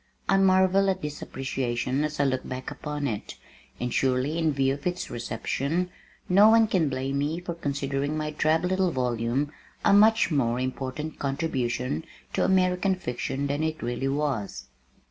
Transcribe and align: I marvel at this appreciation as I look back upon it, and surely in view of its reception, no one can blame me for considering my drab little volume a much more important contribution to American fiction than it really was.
I 0.27 0.35
marvel 0.37 0.89
at 0.89 1.03
this 1.03 1.21
appreciation 1.21 2.03
as 2.03 2.19
I 2.19 2.23
look 2.23 2.43
back 2.49 2.71
upon 2.71 3.05
it, 3.05 3.35
and 3.79 3.93
surely 3.93 4.39
in 4.39 4.51
view 4.51 4.73
of 4.73 4.87
its 4.87 5.11
reception, 5.11 5.91
no 6.27 6.49
one 6.49 6.65
can 6.65 6.89
blame 6.89 7.19
me 7.19 7.39
for 7.39 7.53
considering 7.53 8.17
my 8.17 8.31
drab 8.31 8.65
little 8.65 8.89
volume 8.89 9.51
a 9.85 9.93
much 9.93 10.31
more 10.31 10.59
important 10.59 11.19
contribution 11.19 12.03
to 12.33 12.43
American 12.43 12.95
fiction 12.95 13.45
than 13.45 13.61
it 13.61 13.83
really 13.83 14.07
was. 14.07 14.69